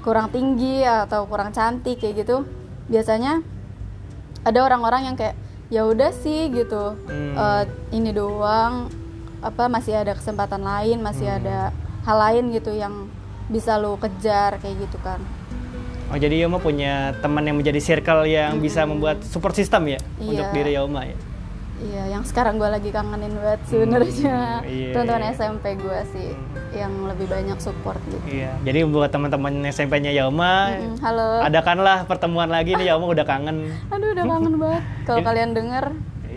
kurang 0.00 0.30
tinggi 0.30 0.82
atau 0.82 1.26
kurang 1.26 1.50
cantik 1.50 1.98
kayak 1.98 2.22
gitu 2.22 2.46
biasanya 2.86 3.42
ada 4.42 4.58
orang-orang 4.62 5.02
yang 5.04 5.16
kayak 5.18 5.34
ya 5.66 5.82
udah 5.82 6.14
sih 6.14 6.46
gitu 6.48 6.94
Hmm. 7.06 7.34
Eh, 7.34 7.64
ini 7.92 8.10
doang 8.10 8.86
apa 9.42 9.66
masih 9.66 9.98
ada 9.98 10.14
kesempatan 10.14 10.62
lain 10.62 11.02
masih 11.02 11.26
Hmm. 11.26 11.38
ada 11.42 11.58
hal 12.06 12.16
lain 12.16 12.54
gitu 12.54 12.70
yang 12.70 13.10
bisa 13.46 13.74
lo 13.76 13.98
kejar 13.98 14.58
kayak 14.58 14.86
gitu 14.86 14.98
kan 15.02 15.18
Oh 16.06 16.14
jadi 16.16 16.46
Yoma 16.46 16.58
punya 16.58 17.12
teman 17.18 17.42
yang 17.42 17.58
menjadi 17.58 17.80
circle 17.80 18.24
yang 18.24 18.62
bisa 18.62 18.86
membuat 18.86 19.20
support 19.22 19.52
system 19.52 19.86
ya 19.86 19.98
Iya. 20.16 20.28
untuk 20.30 20.46
diri 20.52 20.72
Yoma 20.72 21.02
ya. 21.02 21.16
Iya, 21.76 22.02
yang 22.08 22.24
sekarang 22.24 22.56
gue 22.56 22.64
lagi 22.64 22.88
kangenin 22.88 23.36
banget 23.36 23.60
sebenarnya 23.68 24.64
iya, 24.64 24.96
teman-teman 24.96 25.22
iya. 25.22 25.32
SMP 25.36 25.76
gue 25.76 25.98
sih 26.08 26.28
yang 26.72 26.88
lebih 27.04 27.28
banyak 27.28 27.58
support 27.60 28.00
gitu. 28.06 28.16
Iya. 28.24 28.56
Jadi 28.64 28.88
buat 28.88 29.12
teman-teman 29.12 29.60
SMP-nya 29.68 30.08
Yoma, 30.14 30.72
Mm, 30.72 30.96
halo. 31.04 31.44
adakanlah 31.44 32.08
pertemuan 32.08 32.48
lagi 32.48 32.72
nih 32.72 32.96
Yoma 32.96 33.12
udah 33.12 33.24
kangen. 33.24 33.68
Aduh, 33.92 34.08
udah 34.08 34.24
kangen 34.24 34.54
banget. 34.56 34.82
Kalau 35.04 35.20
kalian 35.20 35.50
denger, 35.52 35.84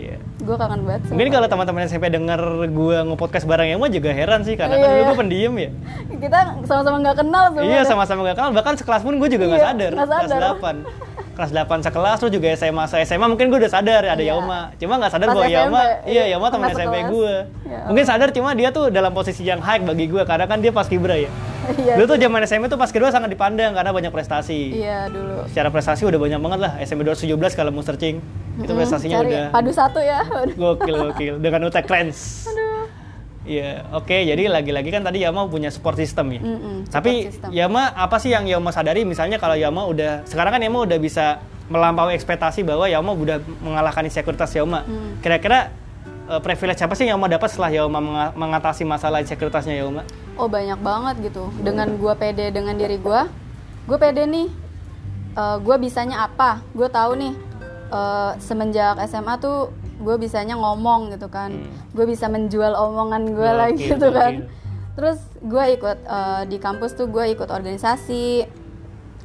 Iya. 0.00 0.16
gue 0.40 0.56
kangen 0.56 0.80
banget. 0.82 1.00
Mungkin 1.06 1.28
kalau 1.30 1.46
teman-teman 1.46 1.80
SMP 1.84 2.08
denger 2.08 2.40
gua 2.70 3.04
nge-podcast 3.04 3.44
bareng 3.44 3.68
Yoma 3.70 3.86
juga 3.86 4.08
heran 4.10 4.40
sih 4.40 4.56
karena 4.56 4.72
Iya, 4.72 4.80
kan 4.80 4.88
dulu 4.88 4.96
iya. 4.96 5.04
gue 5.04 5.16
pendiam 5.18 5.54
ya. 5.54 5.70
kita 6.16 6.38
sama-sama 6.64 6.96
nggak 6.98 7.16
kenal 7.18 7.44
Iya 7.44 7.54
sebenarnya. 7.54 7.84
sama-sama 7.84 8.20
gak 8.24 8.36
kenal, 8.36 8.50
bahkan 8.52 8.74
sekelas 8.74 9.02
pun 9.02 9.14
gue 9.14 9.28
juga 9.28 9.44
gak 9.46 9.54
Iya, 9.54 9.66
sadar, 9.66 9.90
nggak 9.92 10.08
kelas 10.08 10.22
sadar. 10.26 10.40
8 10.56 10.76
Kelas 11.30 11.50
8 11.54 11.80
sekelas, 11.82 12.16
terus 12.18 12.32
juga 12.34 12.46
SMA, 12.50 12.84
se 12.84 12.96
SMA 13.02 13.26
mungkin 13.26 13.48
gue 13.48 13.58
udah 13.58 13.70
sadar 13.70 14.02
ada 14.02 14.16
Iya. 14.18 14.34
Yauma 14.34 14.72
Cuma 14.74 14.96
gak 14.96 15.10
sadar 15.10 15.26
bahwa 15.30 15.44
SMP, 15.44 15.54
Yauma, 15.54 15.80
iya 16.04 16.22
iya, 16.22 16.24
Yauma 16.30 16.48
teman 16.48 16.68
SMP 16.70 16.96
gue 17.06 17.34
Ya 17.64 17.78
Mungkin 17.86 18.04
sadar 18.04 18.28
cuma 18.30 18.50
dia 18.52 18.68
tuh 18.70 18.88
dalam 18.88 19.10
posisi 19.10 19.42
yang 19.42 19.58
high 19.58 19.80
bagi 19.80 20.04
gue, 20.06 20.22
karena 20.22 20.44
kan 20.44 20.58
dia 20.58 20.68
pas 20.70 20.84
kibra 20.84 21.14
ya 21.14 21.28
Iya. 21.70 21.94
Dulu 21.94 22.04
tuh 22.06 22.18
zaman 22.18 22.40
SMP 22.42 22.64
tuh 22.66 22.76
pas 22.76 22.88
kedua 22.88 23.08
sangat 23.08 23.28
dipandang 23.28 23.70
karena 23.70 23.90
banyak 23.90 24.08
prestasi 24.08 24.74
Iya 24.74 25.06
dulu. 25.06 25.44
Secara 25.46 25.68
prestasi 25.68 26.02
udah 26.02 26.16
banyak 26.18 26.40
banget 26.40 26.58
lah, 26.58 26.72
SMP 26.80 27.04
217 27.04 27.30
kalau 27.54 27.70
mau 27.70 27.80
searching 27.80 28.18
Itu 28.60 28.70
Mm, 28.70 28.78
prestasinya 28.78 29.16
cari 29.18 29.30
udah 29.30 29.44
padu 29.50 29.70
satu 29.70 29.98
ya. 29.98 30.20
gokil 30.60 30.94
gokil 31.06 31.34
dengan 31.38 31.60
UTEK 31.66 31.84
Krenz 31.84 32.18
Aduh. 32.46 32.68
Iya, 33.40 33.88
oke. 33.90 34.12
Jadi 34.12 34.46
lagi-lagi 34.46 34.90
kan 34.90 35.00
tadi 35.00 35.24
Yama 35.24 35.48
punya 35.48 35.72
support 35.72 35.96
system 35.96 36.28
ya. 36.30 36.40
Mm-mm, 36.40 36.84
Tapi 36.86 37.24
system. 37.26 37.48
Yama 37.50 37.88
apa 37.90 38.20
sih 38.20 38.28
yang 38.28 38.44
Yama 38.44 38.68
sadari? 38.68 39.02
Misalnya 39.02 39.36
kalau 39.36 39.56
Yama 39.56 39.88
udah 39.88 40.22
sekarang 40.24 40.52
kan 40.52 40.60
Yama 40.60 40.84
udah 40.84 40.98
bisa 40.98 41.40
melampaui 41.66 42.12
ekspektasi 42.12 42.60
bahwa 42.62 42.84
Yama 42.84 43.10
udah 43.10 43.40
mengalahkan 43.58 44.04
insekuritas 44.04 44.52
Yama. 44.52 44.84
Hmm. 44.84 45.16
Kira-kira 45.18 45.72
eh, 46.28 46.36
privilege 46.38 46.78
apa 46.78 46.92
sih 46.92 47.08
yang 47.08 47.16
Yama 47.16 47.32
dapat 47.32 47.48
setelah 47.48 47.72
Yama 47.72 47.98
menga- 47.98 48.32
mengatasi 48.36 48.84
masalah 48.84 49.18
insekuritasnya 49.18 49.72
Yama? 49.78 50.04
Oh 50.36 50.44
banyak 50.44 50.76
banget 50.78 51.32
gitu. 51.32 51.48
Dengan 51.58 51.96
gue 51.96 52.14
pede 52.14 52.52
dengan 52.52 52.76
diri 52.76 52.96
gue, 52.96 53.20
gue 53.88 53.98
pede 53.98 54.28
nih. 54.28 54.48
gue 55.58 55.76
bisanya 55.80 56.28
apa? 56.28 56.60
Gue 56.70 56.86
tahu 56.86 57.16
nih. 57.16 57.32
Eh, 57.90 58.32
semenjak 58.38 58.96
SMA 59.04 59.36
tuh 59.36 59.68
gue 59.98 60.16
bisanya 60.16 60.54
ngomong 60.54 61.10
gitu 61.10 61.26
kan. 61.26 61.50
Hmm. 61.52 61.90
Gue 61.90 62.06
bisa 62.06 62.26
menjual 62.26 62.72
omongan 62.72 63.22
gue 63.28 63.50
lagi 63.52 63.84
gitu 63.90 64.08
kan. 64.10 64.34
gokil. 64.40 64.58
terus 64.90 65.18
gue 65.40 65.64
ikut 65.72 65.98
eh, 66.00 66.42
di 66.46 66.56
kampus 66.56 66.92
tuh 66.92 67.06
gue 67.06 67.24
ikut 67.30 67.46
organisasi 67.46 68.44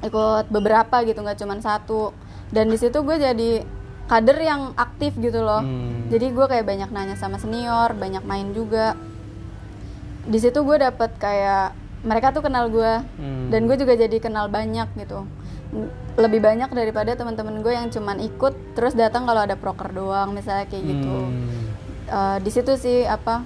ikut 0.02 0.46
beberapa 0.48 1.02
gitu 1.02 1.20
nggak 1.20 1.36
cuma 1.38 1.58
satu 1.58 2.14
dan 2.48 2.68
di 2.68 2.78
situ 2.78 3.02
gue 3.02 3.18
jadi 3.18 3.52
kader 4.06 4.38
yang 4.38 4.62
aktif 4.76 5.18
gitu 5.18 5.42
loh 5.42 5.60
Hmm. 5.60 6.08
jadi 6.08 6.30
gue 6.30 6.46
kayak 6.46 6.64
banyak 6.64 6.90
nanya 6.90 7.16
sama 7.16 7.36
senior 7.36 7.92
banyak 7.92 8.22
main 8.22 8.54
juga 8.54 8.94
di 10.24 10.38
situ 10.38 10.62
gue 10.62 10.78
dapet 10.78 11.10
kayak 11.18 11.74
mereka 12.02 12.30
tuh 12.30 12.42
kenal 12.42 12.70
gue 12.70 12.94
Hmm. 13.18 13.50
dan 13.50 13.66
gue 13.66 13.76
juga 13.76 13.94
jadi 13.96 14.18
kenal 14.18 14.46
banyak 14.48 14.88
gitu 14.96 15.26
lebih 16.16 16.40
banyak 16.40 16.70
daripada 16.70 17.12
teman-teman 17.14 17.60
gue 17.60 17.72
yang 17.72 17.88
cuman 17.88 18.18
ikut 18.20 18.54
terus 18.72 18.94
datang 18.94 19.24
kalau 19.24 19.42
ada 19.42 19.54
proker 19.54 19.92
doang 19.92 20.32
misalnya 20.32 20.66
kayak 20.66 20.84
gitu 20.86 21.16
Hmm. 21.26 21.52
Eh, 22.06 22.38
di 22.40 22.50
situ 22.50 22.76
sih 22.76 23.04
apa 23.04 23.42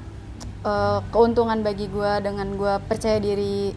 eh, 0.62 1.00
keuntungan 1.10 1.60
bagi 1.60 1.88
gue 1.88 2.12
dengan 2.20 2.54
gue 2.54 2.74
percaya 2.86 3.18
diri 3.18 3.72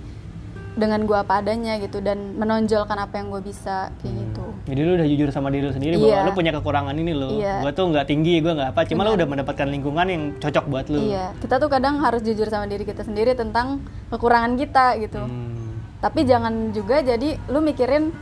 dengan 0.73 1.05
gue 1.05 1.13
apa 1.15 1.39
adanya 1.39 1.77
gitu 1.77 2.01
dan 2.01 2.35
menonjolkan 2.35 2.97
apa 2.97 3.15
yang 3.15 3.29
gue 3.29 3.43
bisa 3.43 3.93
kayak 3.99 4.15
gitu 4.19 4.45
Jadi 4.63 4.81
lu 4.81 4.93
udah 4.95 5.05
jujur 5.05 5.29
sama 5.29 5.49
diri 5.49 5.67
lu 5.67 5.73
sendiri 5.73 5.95
Iya. 5.95 6.03
bahwa 6.17 6.23
lu 6.23 6.33
punya 6.33 6.53
kekurangan 6.53 6.95
ini 6.95 7.13
loh. 7.13 7.35
Iya. 7.35 7.61
Gua 7.61 7.73
tuh 7.73 7.91
nggak 7.91 8.07
tinggi, 8.07 8.39
gua 8.39 8.55
nggak 8.55 8.71
apa. 8.71 8.81
Cuma 8.87 9.03
lu 9.03 9.13
udah 9.13 9.27
mendapatkan 9.27 9.67
lingkungan 9.67 10.07
yang 10.07 10.23
cocok 10.39 10.65
buat 10.67 10.87
lu. 10.87 11.03
iya 11.03 11.35
kita 11.39 11.59
tuh 11.59 11.67
kadang 11.67 11.99
harus 11.99 12.23
jujur 12.23 12.47
sama 12.47 12.65
diri 12.65 12.83
kita 12.83 13.03
sendiri 13.03 13.35
tentang 13.35 13.83
kekurangan 14.09 14.55
kita 14.55 14.97
gitu 14.99 15.19
Hmm. 15.19 15.83
tapi 15.99 16.23
jangan 16.23 16.71
juga 16.71 16.99
jadi 17.01 17.43
lu 17.47 17.59
mikirin 17.59 18.15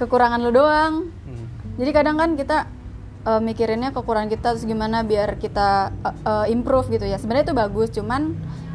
kekurangan 0.00 0.40
lu 0.40 0.50
doang 0.50 1.12
Hmm. 1.22 1.46
jadi 1.76 1.90
kadang 1.92 2.16
kan 2.16 2.34
kita 2.34 2.64
eh, 3.20 3.36
mikirinnya 3.38 3.92
kekurangan 3.92 4.26
kita 4.26 4.46
terus 4.50 4.64
gimana 4.64 5.02
biar 5.02 5.36
kita 5.36 5.92
eh, 6.00 6.16
eh, 6.24 6.46
improve 6.48 6.88
gitu 6.88 7.04
ya 7.04 7.16
sebenarnya 7.16 7.44
itu 7.44 7.54
bagus 7.54 7.88
cuman 7.92 8.32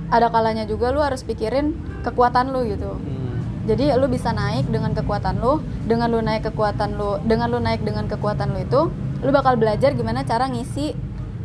ada 0.07 0.29
kalanya 0.29 0.63
juga 0.63 0.93
lu 0.93 1.01
harus 1.01 1.21
pikirin 1.21 1.73
kekuatan 2.01 2.49
lu 2.49 2.61
gitu 2.67 2.93
Hmm. 2.93 3.65
jadi 3.65 3.97
lu 3.97 4.05
bisa 4.05 4.29
naik 4.31 4.69
dengan 4.69 4.93
kekuatan 4.93 5.41
lu 5.41 5.59
dengan 5.83 6.07
lu 6.07 6.21
naik 6.21 6.45
kekuatan 6.45 6.93
lu 6.93 7.17
dengan 7.23 7.49
lu 7.49 7.57
naik 7.57 7.81
dengan 7.81 8.05
kekuatan 8.05 8.53
lu 8.53 8.59
itu 8.61 8.81
lu 9.19 9.29
bakal 9.31 9.57
belajar 9.57 9.91
gimana 9.91 10.21
cara 10.21 10.45
ngisi 10.45 10.93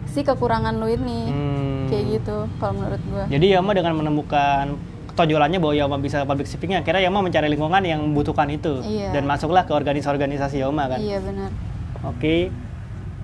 si 0.07 0.21
kekurangan 0.21 0.77
lu 0.77 0.87
ini 0.87 1.21
Hmm. 1.25 1.87
kayak 1.89 2.05
gitu 2.15 2.37
kalau 2.57 2.77
menurut 2.77 3.01
gua 3.09 3.25
Jadi 3.27 3.47
Yama 3.49 3.73
dengan 3.73 3.97
menemukan 3.97 4.77
ketonjolannya 5.21 5.61
bahwa 5.61 5.75
Yama 5.77 5.97
bisa 6.00 6.25
public 6.25 6.49
speaking, 6.49 6.81
akhirnya 6.81 7.05
Yama 7.05 7.21
mencari 7.21 7.53
lingkungan 7.53 7.85
yang 7.85 8.00
membutuhkan 8.00 8.49
itu 8.49 8.81
Iya. 8.81 9.12
dan 9.12 9.29
masuklah 9.29 9.69
ke 9.69 9.77
organisasi-organisasi 9.77 10.65
Yama 10.65 10.89
kan. 10.89 10.97
iya 10.97 11.21
benar 11.21 11.53
Oke, 12.00 12.49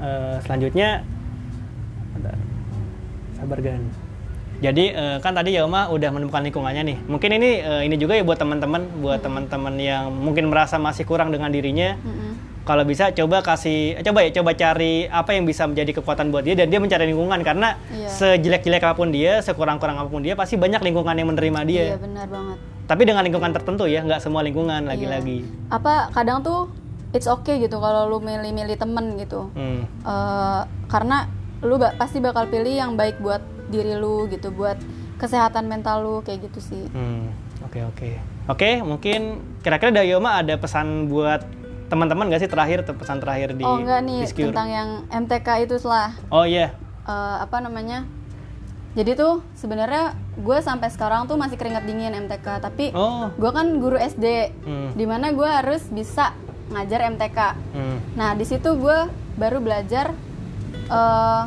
eh, 0.05 0.37
selanjutnya 0.45 1.01
sabar 3.33 3.61
gan. 3.65 3.81
Jadi 4.61 4.89
eh, 4.89 5.17
kan 5.21 5.33
tadi 5.37 5.57
Yoma 5.57 5.89
udah 5.93 6.09
menemukan 6.13 6.41
lingkungannya 6.41 6.83
nih. 6.85 6.97
Mungkin 7.09 7.31
ini 7.37 7.61
eh, 7.61 7.83
ini 7.85 7.97
juga 7.97 8.17
ya 8.17 8.25
buat 8.25 8.37
teman-teman, 8.37 9.01
buat 9.01 9.21
teman-teman 9.21 9.77
yang 9.77 10.09
mungkin 10.13 10.49
merasa 10.49 10.77
masih 10.77 11.05
kurang 11.05 11.33
dengan 11.33 11.49
dirinya. 11.53 11.97
Mm-mm. 12.01 12.33
Kalau 12.67 12.83
bisa 12.83 13.15
coba 13.15 13.41
kasih, 13.41 13.95
coba 14.03 14.21
ya 14.21 14.35
coba 14.35 14.51
cari 14.53 15.07
apa 15.07 15.31
yang 15.31 15.47
bisa 15.47 15.65
menjadi 15.65 15.97
kekuatan 15.97 16.29
buat 16.29 16.43
dia 16.43 16.53
dan 16.53 16.67
dia 16.67 16.77
mencari 16.77 17.07
lingkungan 17.07 17.39
karena 17.41 17.79
Iya. 17.89 18.11
sejelek-jelek 18.11 18.83
apa 18.83 18.95
pun 18.97 19.09
dia, 19.09 19.39
sekurang-kurang 19.39 19.95
apa 19.95 20.11
pun 20.11 20.19
dia, 20.19 20.35
pasti 20.35 20.59
banyak 20.59 20.83
lingkungan 20.83 21.15
yang 21.15 21.31
menerima 21.31 21.61
dia. 21.63 21.85
iya 21.85 21.97
benar 21.97 22.27
banget 22.27 22.59
Tapi 22.85 23.03
dengan 23.03 23.23
lingkungan 23.23 23.51
tertentu 23.53 23.87
ya, 23.87 24.03
nggak 24.03 24.19
semua 24.19 24.43
lingkungan 24.43 24.83
lagi-lagi. 24.83 25.47
apa 25.69 26.11
kadang 26.11 26.43
tuh 26.43 26.67
it's 27.11 27.27
okay 27.27 27.59
gitu 27.59 27.79
kalau 27.79 28.07
lu 28.09 28.19
milih-milih 28.21 28.75
temen 28.75 29.15
gitu 29.15 29.47
Hmm. 29.53 29.87
Eh, 30.03 30.61
karena 30.87 31.31
lu 31.61 31.79
ba- 31.79 31.95
pasti 31.95 32.19
bakal 32.19 32.47
pilih 32.47 32.69
yang 32.73 32.95
baik 32.95 33.19
buat 33.19 33.41
diri 33.67 33.95
lu 33.95 34.27
gitu 34.27 34.51
buat 34.51 34.75
kesehatan 35.17 35.67
mental 35.67 36.03
lu 36.03 36.15
kayak 36.21 36.51
gitu 36.51 36.59
sih 36.61 36.85
Hmm, 36.91 37.31
oke 37.63 37.79
oke. 37.87 38.11
Oke, 38.47 38.79
mungkin 38.81 39.21
kira-kira 39.59 39.91
dari 39.93 40.11
Yoma 40.11 40.39
ada 40.39 40.55
pesan 40.55 41.07
buat 41.07 41.43
teman-teman 41.87 42.27
gak 42.27 42.41
sih 42.41 42.49
terakhir 42.49 42.83
te- 42.83 42.93
pesan 42.93 43.19
terakhir 43.19 43.53
di 43.53 43.63
oh 43.63 43.77
enggak 43.77 44.01
nih 44.03 44.27
tentang 44.27 44.69
yang 44.69 44.89
MTK 45.09 45.49
itu 45.63 45.77
lah 45.83 46.11
Oh 46.29 46.43
iya. 46.43 46.75
Eh, 47.03 47.37
apa 47.39 47.59
namanya 47.59 48.03
jadi 48.93 49.13
tuh 49.13 49.45
sebenarnya 49.53 50.13
gue 50.35 50.59
sampai 50.59 50.89
sekarang 50.89 51.25
tuh 51.25 51.37
masih 51.37 51.55
keringat 51.55 51.85
dingin 51.85 52.17
MTK 52.19 52.47
tapi 52.59 52.91
Oh. 52.91 53.29
gue 53.31 53.51
kan 53.51 53.77
guru 53.77 53.95
SD 53.95 54.27
Hmm. 54.61 54.91
di 54.93 55.05
mana 55.05 55.31
gue 55.31 55.47
harus 55.47 55.87
bisa 55.87 56.33
ngajar 56.67 57.07
MTK 57.07 57.39
Hmm. 57.71 57.99
Nah, 58.15 58.33
di 58.33 58.43
situ 58.43 58.75
gue 58.75 58.99
baru 59.35 59.61
belajar 59.61 60.11
eh 60.87 61.43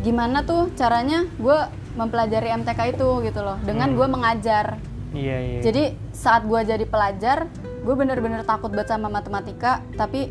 gimana 0.00 0.40
tuh 0.42 0.72
caranya 0.72 1.28
gue 1.36 1.58
mempelajari 1.92 2.48
MTK 2.54 2.94
itu 2.94 3.08
gitu 3.20 3.40
loh, 3.40 3.58
dengan 3.60 3.92
gue 3.92 4.06
mengajar. 4.06 4.78
Iya 5.10 5.36
iya. 5.36 5.60
Jadi 5.60 5.82
saat 6.10 6.46
gue 6.46 6.60
jadi 6.62 6.86
pelajar, 6.86 7.50
gue 7.80 7.94
bener-bener 7.94 8.42
takut 8.42 8.68
banget 8.68 8.88
sama 8.88 9.08
matematika, 9.08 9.80
tapi 9.94 10.30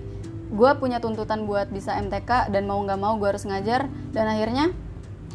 gue 0.49 0.71
punya 0.75 0.97
tuntutan 0.97 1.43
buat 1.43 1.69
bisa 1.69 1.93
MTK 1.95 2.49
dan 2.49 2.65
mau 2.65 2.79
nggak 2.79 2.97
mau 2.97 3.13
gue 3.15 3.27
harus 3.27 3.43
ngajar 3.43 3.85
dan 4.09 4.25
akhirnya 4.27 4.73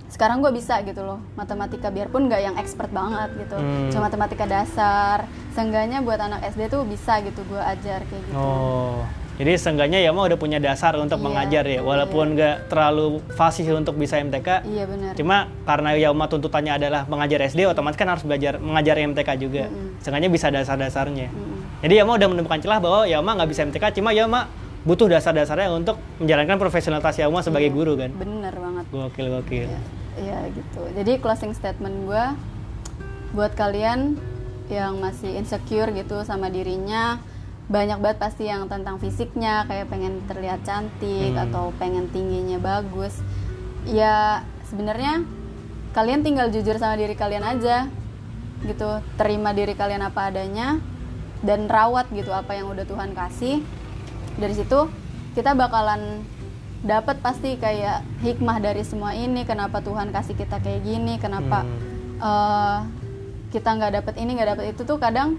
sekarang 0.06 0.38
gue 0.38 0.50
bisa 0.50 0.78
gitu 0.83 1.02
loh 1.02 1.18
matematika 1.35 1.87
biarpun 1.87 2.26
nggak 2.26 2.40
yang 2.40 2.54
expert 2.54 2.90
banget 2.90 3.30
gitu 3.37 3.54
Hmm. 3.54 3.90
cuma 3.90 4.02
matematika 4.04 4.42
dasar 4.44 5.23
seenggaknya 5.50 6.02
buat 6.02 6.18
anak 6.18 6.42
SD 6.49 6.66
tuh 6.68 6.83
bisa 6.83 7.18
gitu 7.21 7.42
gue 7.44 7.59
ajar 7.59 8.02
kayak 8.04 8.23
gitu 8.25 8.35
Oh. 8.37 9.02
Jadi 9.35 9.50
seenggaknya 9.54 9.99
Yoma 10.00 10.30
udah 10.30 10.38
punya 10.38 10.59
dasar 10.59 10.94
untuk 10.94 11.18
Iya, 11.18 11.26
mengajar 11.26 11.64
ya, 11.66 11.83
walaupun 11.83 12.38
nggak 12.38 12.71
terlalu 12.71 13.18
fasih 13.35 13.75
untuk 13.75 13.94
bisa 13.94 14.14
MTK. 14.16 14.62
iya 14.64 14.87
benar 14.87 15.14
Cuma 15.14 15.37
karena 15.62 15.90
Yoma 15.97 16.26
tuntutannya 16.26 16.71
adalah 16.73 17.02
mengajar 17.04 17.42
SD, 17.44 17.66
otomatis 17.66 17.94
kan 17.97 18.06
harus 18.09 18.23
belajar 18.23 18.59
mengajar 18.59 18.94
MTK 18.94 19.30
juga. 19.37 19.66
Seenggaknya 19.99 20.30
bisa 20.30 20.50
dasar-dasarnya. 20.50 21.30
Mm-mm. 21.30 21.53
Jadi 21.81 21.95
Yama 21.97 22.14
udah 22.14 22.28
menemukan 22.28 22.59
celah 22.59 22.78
bahwa 22.78 23.00
Yama 23.04 23.31
nggak 23.35 23.49
bisa 23.49 23.61
MTK, 23.62 23.85
cuma 23.95 24.11
Yama 24.11 24.47
butuh 24.83 25.09
dasar-dasarnya 25.09 25.73
untuk 25.73 25.97
menjalankan 26.19 26.57
profesionalitas 26.57 27.16
Yama 27.16 27.40
sebagai 27.40 27.71
guru 27.71 27.97
kan. 27.97 28.12
bener 28.12 28.52
banget 28.52 28.85
Gokil 28.90 29.26
gokil. 29.33 29.64
ya, 29.66 29.81
ya 30.14 30.38
gitu 30.47 30.81
jadi 30.93 31.12
closing 31.19 31.50
statement 31.50 32.04
gue 32.04 32.25
buat 33.33 33.50
kalian 33.50 34.21
yang 34.66 35.00
masih 35.00 35.35
insecure 35.35 35.88
gitu 35.90 36.21
sama 36.23 36.47
dirinya 36.49 37.16
banyak 37.64 37.97
banget 37.97 38.19
pasti 38.21 38.45
yang 38.45 38.69
tentang 38.69 38.97
fisiknya 38.97 39.64
kayak 39.64 39.88
pengen 39.88 40.21
terlihat 40.25 40.61
cantik 40.62 41.33
Hmm. 41.33 41.45
atau 41.49 41.73
pengen 41.75 42.12
tingginya 42.12 42.61
bagus 42.61 43.25
ya 43.83 44.45
sebenarnya 44.64 45.25
kalian 45.90 46.21
tinggal 46.21 46.49
jujur 46.49 46.76
sama 46.76 46.95
diri 46.95 47.16
kalian 47.16 47.40
aja 47.43 47.88
gitu 48.62 48.88
terima 49.16 49.50
diri 49.50 49.73
kalian 49.73 50.04
apa 50.04 50.28
adanya 50.28 50.76
dan 51.44 51.68
rawat 51.68 52.08
gitu 52.10 52.32
apa 52.32 52.52
yang 52.52 52.66
udah 52.66 52.82
Tuhan 52.82 53.12
kasih 53.12 53.60
dari 54.34 54.52
situ 54.52 54.88
kita 55.32 55.52
bakalan 55.52 56.24
dapat 56.80 57.16
pasti 57.18 57.56
kayak 57.56 58.00
hikmah 58.20 58.58
dari 58.58 58.82
semua 58.82 59.12
ini 59.12 59.42
kenapa 59.42 59.78
Tuhan 59.78 60.08
kasih 60.08 60.34
kita 60.34 60.58
kayak 60.58 60.80
gini 60.82 61.16
kenapa 61.16 61.62
Hmm. 61.62 61.80
eh, 62.18 62.78
kita 63.50 63.68
nggak 63.70 63.92
dapet 63.94 64.14
ini 64.16 64.30
nggak 64.32 64.50
dapet 64.50 64.64
itu 64.70 64.82
tuh 64.82 64.96
kadang 64.96 65.36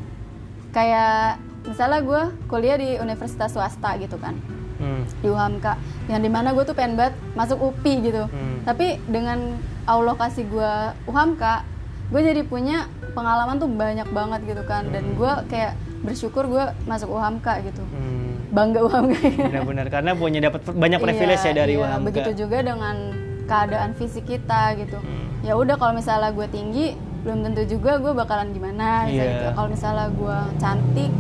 kayak 0.72 1.38
misalnya 1.64 2.00
gue 2.00 2.22
kuliah 2.46 2.76
di 2.76 2.98
universitas 2.98 3.52
swasta 3.52 3.98
gitu 3.98 4.18
kan 4.18 4.38
Hmm. 4.76 5.08
di 5.16 5.28
UHAMKA 5.28 5.80
yang 6.08 6.20
di 6.20 6.28
mana 6.28 6.52
gue 6.52 6.62
tuh 6.62 6.76
pengen 6.76 7.00
banget 7.00 7.16
masuk 7.32 7.58
UPI 7.64 7.94
gitu 8.04 8.24
Hmm. 8.26 8.60
tapi 8.62 9.00
dengan 9.06 9.56
Allah 9.86 10.14
kasih 10.14 10.44
gue 10.46 10.72
UHAMKA 11.06 11.64
gue 12.06 12.22
jadi 12.22 12.42
punya 12.44 12.86
pengalaman 13.12 13.56
tuh 13.56 13.72
banyak 13.72 14.06
banget 14.10 14.42
gitu 14.46 14.64
kan 14.64 14.84
dan 14.90 15.16
gue 15.16 15.32
kayak 15.48 15.74
bersyukur 16.06 16.44
gue 16.46 16.64
masuk 16.84 17.10
UHAMKA 17.10 17.54
gitu 17.64 17.84
Hmm. 17.84 18.38
bangga 18.50 18.80
UHAMKA 18.82 19.20
Benar-benar 19.44 19.88
karena 19.90 20.12
punya 20.14 20.40
dapat 20.40 20.62
banyak 20.68 21.00
privilege 21.00 21.40
Iya, 21.40 21.50
ya 21.50 21.56
dari 21.56 21.74
iya. 21.74 21.82
UHAMKA. 21.84 22.06
begitu 22.06 22.32
juga 22.40 22.58
dengan 22.62 22.96
keadaan 23.44 23.92
fisik 23.94 24.26
kita 24.26 24.62
gitu 24.76 24.98
Hmm. 24.98 25.42
ya 25.42 25.54
udah 25.54 25.76
kalau 25.76 25.94
misalnya 25.94 26.30
gue 26.30 26.48
tinggi 26.48 26.86
belum 27.22 27.42
tentu 27.42 27.62
juga 27.68 27.98
gue 27.98 28.14
bakalan 28.14 28.50
gimana 28.50 29.04
misalnya 29.04 29.12
Iya. 29.12 29.34
gitu. 29.36 29.48
kalau 29.52 29.68
misalnya 29.68 30.08
gue 30.12 30.38
cantik 30.56 31.12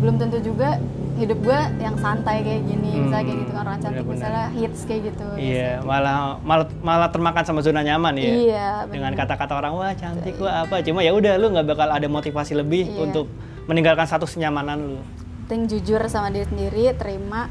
belum 0.00 0.14
tentu 0.16 0.38
juga 0.40 0.68
hidup 1.12 1.38
gue 1.38 1.60
yang 1.78 1.92
santai 1.94 2.40
kayak 2.40 2.62
gini 2.64 2.90
misalnya 2.98 3.20
kayak 3.20 3.28
Hmm, 3.28 3.42
gitu 3.42 3.52
kan 3.52 3.60
orang 3.62 3.78
cantik 3.78 3.92
benar-benar. 4.00 4.14
misalnya 4.16 4.46
hits 4.56 4.80
kayak 4.82 5.02
gitu 5.04 5.26
Iya, 5.36 5.70
malah 5.82 6.16
malah 6.40 6.66
malah 6.80 7.08
termakan 7.08 7.42
sama 7.44 7.60
zona 7.60 7.82
nyaman 7.82 8.14
ya. 8.16 8.30
Iya, 8.30 8.68
Dengan 8.88 9.12
kata-kata 9.12 9.52
orang 9.54 9.72
wah 9.74 9.92
cantik 9.92 10.34
wah 10.38 10.64
apa, 10.64 10.80
cuma 10.80 11.02
ya 11.02 11.12
udah 11.12 11.36
lu 11.36 11.50
nggak 11.50 11.66
bakal 11.68 11.88
ada 11.90 12.08
motivasi 12.08 12.52
lebih 12.54 12.88
Iya. 12.88 12.98
untuk 13.04 13.26
meninggalkan 13.68 14.06
satu 14.08 14.24
kenyamanan 14.24 14.78
lu. 14.78 15.00
penting 15.48 15.66
jujur 15.66 15.98
sama 16.06 16.30
diri 16.30 16.46
sendiri 16.46 16.94
terima 16.94 17.50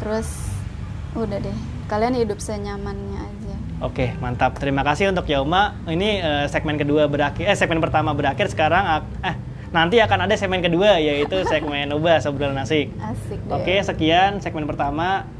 terus 0.00 0.48
udah 1.12 1.38
deh 1.38 1.58
kalian 1.86 2.16
hidup 2.16 2.40
senyamannya 2.40 3.20
aja 3.20 3.56
Oke, 3.78 4.10
mantap. 4.18 4.58
Terima 4.58 4.82
kasih 4.82 5.14
untuk 5.14 5.30
Yauma. 5.30 5.78
Ini 5.86 6.18
eh, 6.18 6.44
segmen 6.50 6.74
kedua 6.74 7.06
berakhir, 7.06 7.46
eh 7.46 7.54
segmen 7.54 7.78
pertama 7.78 8.10
berakhir. 8.10 8.50
Sekarang 8.50 9.06
eh 9.22 9.38
nanti 9.70 10.02
akan 10.02 10.26
ada 10.26 10.34
segmen 10.34 10.58
kedua 10.58 10.98
yaitu 10.98 11.46
segmen 11.46 11.86
ubah 11.94 12.18
obrolan 12.26 12.58
asik. 12.58 12.90
asik 12.98 13.38
deh 13.38 13.54
Oke, 13.54 13.78
sekian 13.86 14.42
segmen 14.42 14.66
pertama. 14.66 15.30